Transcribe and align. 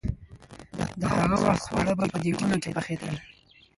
د 0.99 1.01
هغه 1.17 1.37
وخت 1.45 1.63
خواړه 1.69 1.93
به 1.99 2.05
په 2.11 2.17
دېګونو 2.23 2.55
کې 2.63 2.69
پخېدل. 2.77 3.15